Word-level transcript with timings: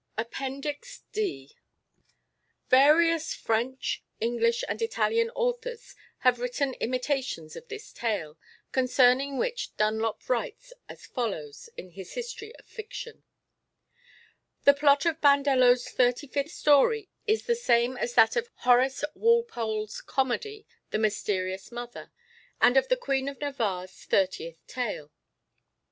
Page 0.17 0.25
191). 0.41 1.49
Various 2.71 3.35
French, 3.35 4.03
English 4.19 4.63
and 4.67 4.81
Italian 4.81 5.29
authors 5.35 5.93
have 6.21 6.39
written 6.39 6.73
imitations 6.79 7.55
of 7.55 7.67
this 7.67 7.93
tale, 7.93 8.35
concerning 8.71 9.37
which 9.37 9.77
Dunlop 9.77 10.27
writes 10.27 10.73
as 10.89 11.05
follows 11.05 11.69
in 11.77 11.91
his 11.91 12.13
History 12.13 12.51
of 12.55 12.65
Fiction: 12.65 13.21
"The 14.63 14.73
plot 14.73 15.05
of 15.05 15.21
Bandello's 15.21 15.87
thirty 15.87 16.25
fifth 16.25 16.49
story 16.49 17.11
is 17.27 17.45
the 17.45 17.53
same 17.53 17.95
as 17.95 18.15
that 18.15 18.35
of 18.35 18.49
Horace 18.61 19.03
Walpole's 19.13 20.01
comedy 20.01 20.65
The 20.89 20.97
Mysterious 20.97 21.71
Mother, 21.71 22.11
and 22.59 22.75
of 22.75 22.87
the 22.87 22.97
Queen 22.97 23.29
of 23.29 23.39
Navarre's 23.39 24.03
thirtieth 24.05 24.65
tale. 24.65 25.11